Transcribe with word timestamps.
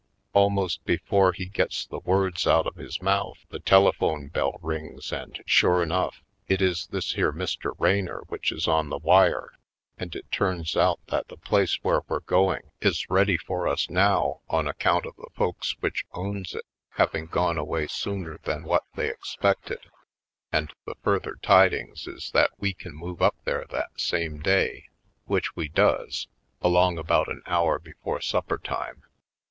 Almost 0.33 0.83
before 0.83 1.31
he 1.31 1.45
gets 1.45 1.85
the 1.85 1.99
words 1.99 2.47
out 2.47 2.65
of 2.65 2.73
his 2.73 2.99
mouth 3.03 3.37
the 3.49 3.59
telephone 3.59 4.29
bell 4.29 4.57
rings 4.63 5.11
and 5.11 5.39
sure 5.45 5.83
enough, 5.83 6.23
it 6.47 6.59
is 6.59 6.87
this 6.87 7.11
here 7.13 7.31
Mr. 7.31 7.75
Raynor 7.77 8.23
which 8.27 8.51
is 8.51 8.67
on 8.67 8.89
the 8.89 8.97
wire, 8.97 9.51
and 9.99 10.15
it 10.15 10.31
turns 10.31 10.75
out 10.75 10.99
that 11.09 11.27
the 11.27 11.37
place 11.37 11.75
where 11.83 12.01
we're 12.07 12.21
going 12.21 12.71
is 12.81 13.11
ready 13.11 13.37
for 13.37 13.67
us 13.67 13.81
50 13.83 13.93
/. 13.93 13.93
Poindexter^ 13.93 13.95
Colored 13.95 14.09
now 14.15 14.41
on 14.49 14.67
account 14.67 15.05
of 15.05 15.15
the 15.17 15.29
folks 15.35 15.75
which 15.81 16.03
owns 16.13 16.55
it 16.55 16.65
having 16.93 17.27
gone 17.27 17.59
away 17.59 17.85
sooner 17.85 18.39
than 18.41 18.63
what 18.63 18.85
they 18.95 19.07
expected, 19.07 19.85
and 20.51 20.73
the 20.87 20.95
further 21.03 21.37
tidings 21.43 22.07
is 22.07 22.31
that 22.31 22.49
we 22.57 22.73
can 22.73 22.95
move 22.95 23.21
up 23.21 23.35
there 23.43 23.65
that 23.69 23.91
same 24.01 24.39
day, 24.39 24.85
which 25.25 25.55
we 25.55 25.69
does— 25.69 26.27
along 26.63 26.97
about 26.97 27.27
an 27.27 27.43
hour 27.45 27.77
before 27.77 28.19
supper 28.19 28.57
time. 28.57 29.03